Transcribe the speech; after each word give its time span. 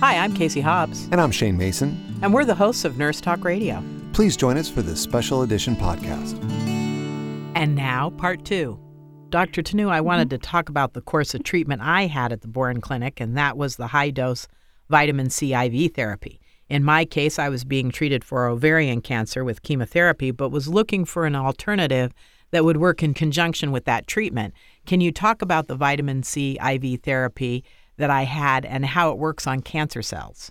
Hi, 0.00 0.16
I'm 0.16 0.32
Casey 0.32 0.62
Hobbs. 0.62 1.08
And 1.12 1.20
I'm 1.20 1.30
Shane 1.30 1.58
Mason. 1.58 2.18
And 2.22 2.32
we're 2.32 2.46
the 2.46 2.54
hosts 2.54 2.86
of 2.86 2.96
Nurse 2.96 3.20
Talk 3.20 3.44
Radio. 3.44 3.84
Please 4.14 4.34
join 4.34 4.56
us 4.56 4.66
for 4.66 4.80
this 4.80 4.98
special 4.98 5.42
edition 5.42 5.76
podcast. 5.76 6.40
And 7.54 7.74
now, 7.74 8.08
part 8.08 8.46
two. 8.46 8.80
Dr. 9.28 9.60
Tanu, 9.62 9.90
I 9.90 10.00
wanted 10.00 10.30
to 10.30 10.38
talk 10.38 10.70
about 10.70 10.94
the 10.94 11.02
course 11.02 11.34
of 11.34 11.42
treatment 11.42 11.82
I 11.82 12.06
had 12.06 12.32
at 12.32 12.40
the 12.40 12.48
Boren 12.48 12.80
Clinic, 12.80 13.20
and 13.20 13.36
that 13.36 13.58
was 13.58 13.76
the 13.76 13.88
high 13.88 14.08
dose 14.08 14.48
vitamin 14.88 15.28
C 15.28 15.52
IV 15.52 15.92
therapy. 15.92 16.40
In 16.70 16.82
my 16.82 17.04
case, 17.04 17.38
I 17.38 17.50
was 17.50 17.64
being 17.64 17.90
treated 17.90 18.24
for 18.24 18.48
ovarian 18.48 19.02
cancer 19.02 19.44
with 19.44 19.60
chemotherapy, 19.60 20.30
but 20.30 20.48
was 20.48 20.66
looking 20.66 21.04
for 21.04 21.26
an 21.26 21.36
alternative 21.36 22.14
that 22.52 22.64
would 22.64 22.78
work 22.78 23.02
in 23.02 23.12
conjunction 23.12 23.70
with 23.70 23.84
that 23.84 24.06
treatment. 24.06 24.54
Can 24.86 25.02
you 25.02 25.12
talk 25.12 25.42
about 25.42 25.68
the 25.68 25.76
vitamin 25.76 26.22
C 26.22 26.58
IV 26.58 27.02
therapy 27.02 27.64
that 28.00 28.10
I 28.10 28.24
had 28.24 28.64
and 28.64 28.84
how 28.84 29.10
it 29.10 29.18
works 29.18 29.46
on 29.46 29.62
cancer 29.62 30.02
cells? 30.02 30.50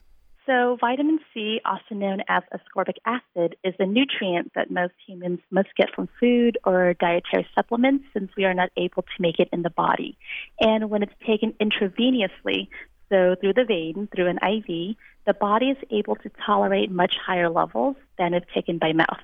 So, 0.49 0.77
vitamin 0.81 1.19
C, 1.31 1.61
also 1.63 1.93
known 1.93 2.23
as 2.27 2.41
ascorbic 2.51 2.95
acid, 3.05 3.55
is 3.63 3.75
a 3.77 3.85
nutrient 3.85 4.51
that 4.55 4.71
most 4.71 4.95
humans 5.05 5.41
must 5.51 5.67
get 5.77 5.93
from 5.93 6.09
food 6.19 6.57
or 6.63 6.95
dietary 6.95 7.47
supplements 7.53 8.05
since 8.13 8.31
we 8.35 8.45
are 8.45 8.55
not 8.55 8.71
able 8.75 9.03
to 9.03 9.21
make 9.21 9.39
it 9.39 9.49
in 9.53 9.61
the 9.61 9.69
body. 9.69 10.17
And 10.59 10.89
when 10.89 11.03
it's 11.03 11.13
taken 11.23 11.53
intravenously, 11.61 12.67
so 13.09 13.35
through 13.39 13.53
the 13.53 13.63
vein, 13.63 14.07
through 14.15 14.27
an 14.27 14.37
IV, 14.37 14.95
the 15.27 15.35
body 15.35 15.67
is 15.67 15.77
able 15.91 16.15
to 16.15 16.31
tolerate 16.43 16.89
much 16.89 17.13
higher 17.23 17.49
levels 17.49 17.95
than 18.17 18.33
if 18.33 18.43
taken 18.51 18.79
by 18.79 18.91
mouth. 18.91 19.21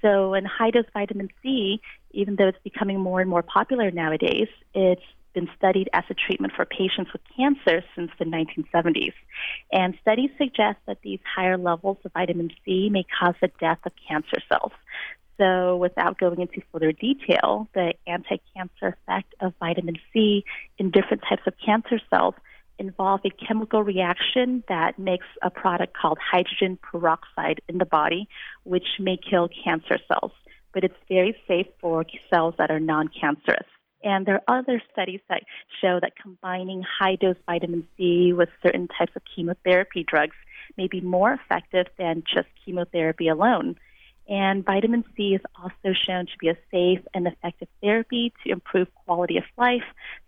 So, 0.00 0.32
in 0.32 0.46
high 0.46 0.70
dose 0.70 0.86
vitamin 0.94 1.28
C, 1.42 1.82
even 2.12 2.36
though 2.36 2.48
it's 2.48 2.58
becoming 2.64 3.00
more 3.00 3.20
and 3.20 3.28
more 3.28 3.42
popular 3.42 3.90
nowadays, 3.90 4.48
it's 4.72 5.02
been 5.34 5.48
studied 5.56 5.90
as 5.92 6.04
a 6.08 6.14
treatment 6.14 6.52
for 6.54 6.64
patients 6.64 7.12
with 7.12 7.22
cancer 7.36 7.84
since 7.94 8.10
the 8.18 8.24
1970s. 8.24 9.12
And 9.72 9.94
studies 10.00 10.30
suggest 10.38 10.78
that 10.86 10.98
these 11.02 11.20
higher 11.36 11.58
levels 11.58 11.98
of 12.04 12.12
vitamin 12.12 12.50
C 12.64 12.88
may 12.90 13.04
cause 13.18 13.34
the 13.40 13.50
death 13.60 13.80
of 13.84 13.92
cancer 14.08 14.38
cells. 14.48 14.72
So, 15.36 15.76
without 15.76 16.18
going 16.18 16.40
into 16.40 16.62
further 16.72 16.92
detail, 16.92 17.68
the 17.74 17.94
anti 18.06 18.36
cancer 18.56 18.96
effect 18.96 19.34
of 19.40 19.52
vitamin 19.58 19.96
C 20.12 20.44
in 20.78 20.90
different 20.90 21.24
types 21.28 21.42
of 21.46 21.54
cancer 21.64 22.00
cells 22.08 22.34
involve 22.78 23.20
a 23.24 23.30
chemical 23.30 23.82
reaction 23.82 24.62
that 24.68 24.98
makes 24.98 25.26
a 25.42 25.50
product 25.50 25.96
called 25.96 26.18
hydrogen 26.18 26.78
peroxide 26.82 27.60
in 27.68 27.78
the 27.78 27.84
body, 27.84 28.28
which 28.64 28.86
may 28.98 29.16
kill 29.16 29.48
cancer 29.64 29.98
cells. 30.08 30.32
But 30.72 30.84
it's 30.84 30.94
very 31.08 31.36
safe 31.46 31.66
for 31.80 32.04
cells 32.30 32.54
that 32.58 32.70
are 32.70 32.80
non 32.80 33.08
cancerous. 33.08 33.66
And 34.04 34.26
there 34.26 34.42
are 34.46 34.58
other 34.58 34.82
studies 34.92 35.20
that 35.28 35.42
show 35.80 35.98
that 36.00 36.12
combining 36.20 36.82
high 36.82 37.16
dose 37.16 37.36
vitamin 37.46 37.88
C 37.96 38.32
with 38.34 38.50
certain 38.62 38.86
types 38.86 39.12
of 39.16 39.22
chemotherapy 39.34 40.04
drugs 40.04 40.36
may 40.76 40.86
be 40.86 41.00
more 41.00 41.32
effective 41.32 41.86
than 41.98 42.22
just 42.22 42.48
chemotherapy 42.64 43.28
alone. 43.28 43.76
And 44.28 44.64
vitamin 44.64 45.04
C 45.16 45.34
is 45.34 45.40
also 45.60 45.94
shown 45.94 46.26
to 46.26 46.32
be 46.38 46.48
a 46.48 46.56
safe 46.70 47.00
and 47.14 47.26
effective 47.26 47.68
therapy 47.82 48.32
to 48.44 48.52
improve 48.52 48.88
quality 49.06 49.38
of 49.38 49.44
life, 49.56 49.84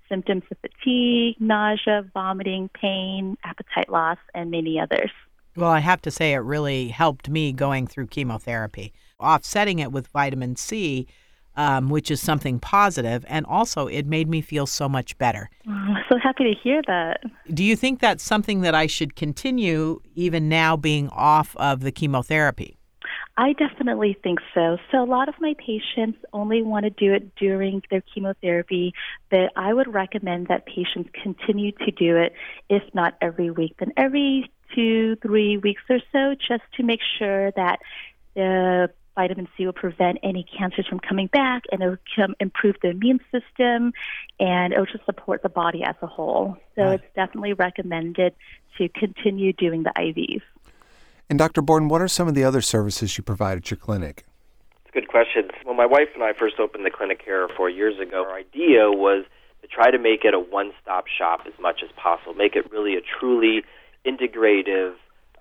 symptoms 0.09 0.45
of 0.51 0.57
fatigue, 0.59 1.37
nausea, 1.39 2.09
vomiting, 2.15 2.69
pain, 2.69 3.37
appetite 3.45 3.91
loss, 3.91 4.19
and 4.35 4.51
many 4.51 4.81
others. 4.81 5.11
Well, 5.55 5.71
I 5.71 5.81
have 5.81 6.03
to 6.03 6.11
say, 6.11 6.33
it 6.33 6.39
really 6.39 6.89
helped 6.89 7.29
me 7.29 7.53
going 7.53 7.87
through 7.87 8.09
chemotherapy. 8.09 8.93
Offsetting 9.19 9.79
it 9.79 9.93
with 9.93 10.09
vitamin 10.09 10.57
C 10.57 11.07
um, 11.57 11.89
which 11.89 12.11
is 12.11 12.21
something 12.21 12.59
positive, 12.59 13.25
and 13.29 13.47
also 13.47 13.87
it 13.87 14.07
made 14.07 14.29
me 14.29 14.41
feel 14.41 14.67
so 14.67 14.89
much 14.89 15.17
better. 15.19 15.51
I'm 15.69 16.05
so 16.09 16.19
happy 16.19 16.53
to 16.53 16.59
hear 16.59 16.83
that. 16.87 17.23
Do 17.53 17.65
you 17.65 17.77
think 17.77 18.01
that's 18.01 18.23
something 18.23 18.61
that 18.61 18.75
I 18.75 18.87
should 18.87 19.17
continue 19.17 20.01
even 20.15 20.49
now 20.49 20.77
being 20.77 21.09
off 21.11 21.57
of 21.57 21.81
the 21.81 21.93
chemotherapy? 21.93 22.77
I 23.39 23.53
definitely 23.53 24.17
think 24.23 24.39
so. 24.55 24.79
So, 24.91 25.03
a 25.03 25.05
lot 25.05 25.29
of 25.29 25.35
my 25.41 25.55
patients 25.59 26.19
only 26.33 26.63
want 26.63 26.85
to 26.85 26.91
do 26.91 27.13
it 27.13 27.35
during 27.37 27.83
their 27.91 28.01
chemotherapy, 28.01 28.95
but 29.31 29.53
I 29.57 29.75
would 29.75 29.93
recommend 29.93 30.49
that 30.49 30.65
patients 30.65 31.11
continue 31.23 31.73
to 31.73 31.91
do 31.91 32.17
it, 32.17 32.33
if 32.71 32.83
not 32.95 33.15
every 33.21 33.51
week, 33.51 33.75
then 33.79 33.93
every 33.97 34.51
two, 34.75 35.17
three 35.17 35.59
weeks 35.59 35.83
or 35.91 36.01
so, 36.13 36.35
just 36.35 36.63
to 36.77 36.83
make 36.83 37.01
sure 37.19 37.51
that 37.53 37.81
the 38.35 38.91
vitamin 39.17 39.49
C 39.57 39.67
will 39.67 39.73
prevent 39.73 40.19
any 40.23 40.45
cancers 40.45 40.87
from 40.87 41.01
coming 41.01 41.27
back 41.27 41.65
and 41.73 41.83
it 41.83 41.87
will 41.89 42.35
improve 42.39 42.77
the 42.83 42.91
immune 42.91 43.19
system 43.33 43.93
and 44.39 44.73
it 44.73 44.79
will 44.79 44.87
just 44.87 45.05
support 45.05 45.43
the 45.43 45.49
body 45.49 45.83
as 45.83 45.97
a 46.03 46.07
whole. 46.07 46.57
So 46.77 46.83
right. 46.83 47.01
it's 47.01 47.15
definitely 47.17 47.55
recommended 47.55 48.35
to 48.79 48.89
continue 48.91 49.53
doing 49.53 49.83
the 49.83 49.93
IVs. 49.97 50.43
And 51.29 51.39
Dr. 51.39 51.63
Borden, 51.63 51.89
what 51.89 52.01
are 52.01 52.09
some 52.09 52.29
of 52.29 52.35
the 52.35 52.45
other 52.45 52.61
services 52.61 53.19
you 53.19 53.25
provide 53.25 53.59
at 53.59 53.71
your 53.71 53.79
clinic? 53.79 54.25
It's 54.85 54.91
a 54.91 54.93
good 54.93 55.09
question. 55.09 55.49
When 55.65 55.77
my 55.77 55.87
wife 55.87 56.09
and 56.15 56.23
I 56.23 56.33
first 56.33 56.61
opened 56.61 56.87
the 56.87 56.91
clinic 56.91 57.23
here 57.25 57.49
four 57.57 57.69
years 57.69 57.99
ago, 57.99 58.25
our 58.25 58.37
idea 58.37 58.91
was 58.91 59.25
to 59.63 59.67
try 59.67 59.91
to 59.91 59.99
make 59.99 60.25
it 60.25 60.35
a 60.35 60.39
one 60.39 60.73
stop 60.81 61.07
shop 61.09 61.41
as 61.47 61.55
much 61.59 61.81
as 61.83 61.91
possible, 61.97 62.35
make 62.35 62.55
it 62.55 62.71
really 62.71 62.95
a 62.95 63.01
truly 63.01 63.65
integrative 64.07 64.95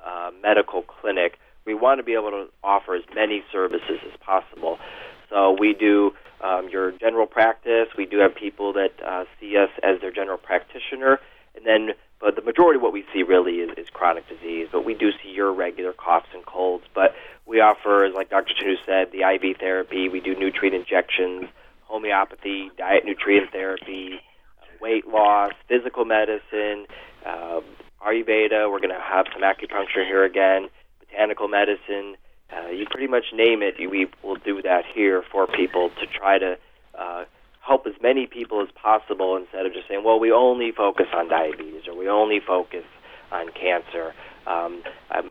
uh, 0.03 0.31
medical 0.41 0.81
clinic 0.81 1.37
we 1.65 1.73
want 1.73 1.99
to 1.99 2.03
be 2.03 2.13
able 2.13 2.31
to 2.31 2.47
offer 2.63 2.95
as 2.95 3.03
many 3.13 3.43
services 3.51 3.99
as 4.05 4.17
possible. 4.19 4.77
So 5.29 5.55
we 5.59 5.73
do 5.73 6.11
um, 6.41 6.69
your 6.69 6.91
general 6.91 7.25
practice. 7.25 7.87
We 7.97 8.05
do 8.05 8.19
have 8.19 8.35
people 8.35 8.73
that 8.73 8.93
uh, 9.05 9.25
see 9.39 9.57
us 9.57 9.69
as 9.83 9.99
their 10.01 10.11
general 10.11 10.37
practitioner, 10.37 11.19
and 11.55 11.65
then 11.65 11.95
but 12.21 12.35
the 12.35 12.41
majority 12.41 12.77
of 12.77 12.81
what 12.81 12.93
we 12.93 13.03
see 13.13 13.23
really 13.23 13.57
is, 13.57 13.71
is 13.77 13.89
chronic 13.89 14.27
disease. 14.29 14.69
But 14.71 14.85
we 14.85 14.93
do 14.93 15.11
see 15.21 15.29
your 15.29 15.51
regular 15.53 15.91
coughs 15.91 16.29
and 16.33 16.45
colds. 16.45 16.85
But 16.93 17.13
we 17.45 17.59
offer, 17.59 18.05
as 18.05 18.13
like 18.13 18.29
Dr. 18.29 18.53
Tanu 18.53 18.75
said, 18.85 19.11
the 19.11 19.23
IV 19.23 19.57
therapy. 19.59 20.07
We 20.07 20.21
do 20.21 20.33
nutrient 20.33 20.75
injections, 20.75 21.49
homeopathy, 21.83 22.71
diet 22.77 23.03
nutrient 23.05 23.51
therapy, 23.51 24.21
weight 24.79 25.07
loss, 25.07 25.51
physical 25.67 26.05
medicine, 26.05 26.85
uh, 27.25 27.59
Ayurveda. 28.01 28.71
We're 28.71 28.79
going 28.79 28.95
to 28.95 29.01
have 29.01 29.25
some 29.33 29.41
acupuncture 29.41 30.05
here 30.05 30.23
again 30.23 30.69
botanical 31.15 31.47
medicine, 31.47 32.15
uh, 32.55 32.69
you 32.69 32.85
pretty 32.89 33.07
much 33.07 33.25
name 33.33 33.61
it, 33.61 33.75
we 33.79 34.07
will 34.23 34.35
do 34.35 34.61
that 34.61 34.83
here 34.93 35.23
for 35.31 35.47
people 35.47 35.89
to 35.89 36.05
try 36.05 36.37
to 36.37 36.57
uh, 36.97 37.25
help 37.61 37.87
as 37.87 37.93
many 38.01 38.27
people 38.27 38.61
as 38.61 38.67
possible 38.81 39.35
instead 39.35 39.65
of 39.65 39.73
just 39.73 39.87
saying, 39.87 40.03
well, 40.03 40.19
we 40.19 40.31
only 40.31 40.71
focus 40.71 41.07
on 41.13 41.27
diabetes 41.29 41.87
or 41.87 41.97
we 41.97 42.07
only 42.07 42.39
focus 42.39 42.83
on 43.31 43.49
cancer. 43.51 44.13
Um, 44.47 44.83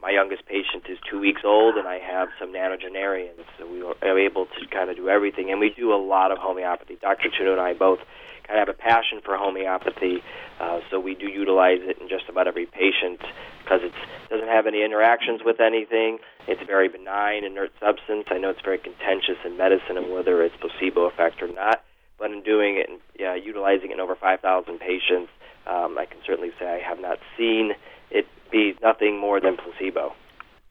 my 0.02 0.10
youngest 0.10 0.46
patient 0.46 0.84
is 0.88 0.98
two 1.08 1.20
weeks 1.20 1.42
old, 1.44 1.76
and 1.76 1.86
I 1.86 1.98
have 1.98 2.28
some 2.38 2.52
nonagenarians, 2.52 3.44
so 3.58 3.66
we 3.66 3.82
are 3.82 4.18
able 4.18 4.46
to 4.46 4.66
kind 4.70 4.90
of 4.90 4.96
do 4.96 5.08
everything. 5.08 5.50
And 5.50 5.60
we 5.60 5.70
do 5.70 5.92
a 5.94 6.00
lot 6.00 6.32
of 6.32 6.38
homeopathy. 6.38 6.98
Dr. 7.00 7.30
Tanu 7.30 7.52
and 7.52 7.60
I 7.60 7.74
both 7.74 8.00
kind 8.46 8.60
of 8.60 8.68
have 8.68 8.74
a 8.74 8.78
passion 8.78 9.20
for 9.24 9.36
homeopathy, 9.36 10.22
uh, 10.60 10.80
so 10.90 11.00
we 11.00 11.14
do 11.14 11.26
utilize 11.26 11.80
it 11.82 11.98
in 12.00 12.08
just 12.08 12.28
about 12.28 12.46
every 12.46 12.66
patient 12.66 13.20
because 13.62 13.80
it 13.82 13.92
doesn't 14.28 14.48
have 14.48 14.66
any 14.66 14.84
interactions 14.84 15.40
with 15.44 15.60
anything. 15.60 16.18
It's 16.46 16.60
a 16.60 16.66
very 16.66 16.88
benign, 16.88 17.44
inert 17.44 17.72
substance. 17.80 18.26
I 18.30 18.38
know 18.38 18.50
it's 18.50 18.60
very 18.62 18.78
contentious 18.78 19.38
in 19.44 19.56
medicine 19.56 19.96
and 19.96 20.12
whether 20.12 20.42
it's 20.42 20.54
placebo 20.60 21.06
effect 21.06 21.40
or 21.40 21.48
not, 21.48 21.82
but 22.18 22.30
in 22.30 22.42
doing 22.42 22.76
it 22.76 22.90
and 22.90 23.00
yeah, 23.18 23.34
utilizing 23.34 23.90
it 23.90 23.94
in 23.94 24.00
over 24.00 24.14
5,000 24.14 24.78
patients, 24.78 25.30
um, 25.66 25.96
I 25.96 26.04
can 26.04 26.18
certainly 26.26 26.50
say 26.58 26.66
I 26.66 26.86
have 26.86 27.00
not 27.00 27.18
seen 27.38 27.72
it 28.14 28.26
be 28.50 28.74
nothing 28.82 29.18
more 29.18 29.40
than 29.40 29.56
placebo. 29.56 30.14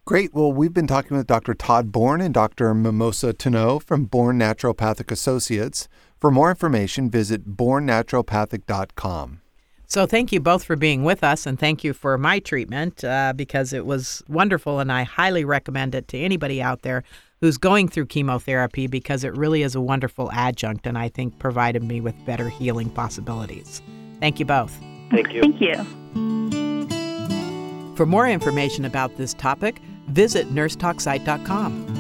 Great. 0.06 0.34
Well, 0.34 0.52
we've 0.52 0.74
been 0.74 0.88
talking 0.88 1.16
with 1.16 1.28
Dr. 1.28 1.54
Todd 1.54 1.92
Bourne 1.92 2.20
and 2.20 2.34
Dr. 2.34 2.74
Mimosa 2.74 3.34
Tano 3.34 3.82
from 3.82 4.04
Bourne 4.06 4.38
Naturopathic 4.38 5.12
Associates. 5.12 5.88
For 6.20 6.30
more 6.30 6.50
information, 6.50 7.10
visit 7.10 7.56
bourneNaturopathic.com. 7.56 9.40
So, 9.86 10.06
thank 10.08 10.32
you 10.32 10.40
both 10.40 10.64
for 10.64 10.76
being 10.76 11.04
with 11.04 11.24
us, 11.24 11.46
and 11.46 11.60
thank 11.60 11.84
you 11.84 11.94
for 11.94 12.18
my 12.18 12.40
treatment 12.40 13.04
uh, 13.04 13.32
because 13.36 13.74
it 13.74 13.86
was 13.86 14.24
wonderful, 14.28 14.80
and 14.80 14.92
I 14.92 15.04
highly 15.04 15.46
recommend 15.46 15.94
it 15.94 16.08
to 16.08 16.18
anybody 16.18 16.62
out 16.62 16.82
there 16.82 17.04
who's 17.42 17.58
going 17.58 17.88
through 17.90 18.08
chemotherapy 18.08 18.88
because 18.88 19.24
it 19.24 19.38
really 19.38 19.62
is 19.62 19.76
a 19.76 19.82
wonderful 19.82 20.32
adjunct, 20.32 20.88
and 20.88 20.98
I 20.98 21.10
think 21.10 21.38
provided 21.38 21.84
me 21.84 22.02
with 22.02 22.16
better 22.26 22.50
healing 22.50 22.90
possibilities. 22.90 23.82
Thank 24.20 24.40
you 24.40 24.46
both. 24.46 24.74
Thank 25.12 25.32
you. 25.32 25.42
Thank 25.42 25.62
you. 25.62 26.63
For 27.96 28.06
more 28.06 28.28
information 28.28 28.86
about 28.86 29.18
this 29.18 29.34
topic, 29.34 29.82
visit 30.08 30.54
nursetalksite.com. 30.54 31.93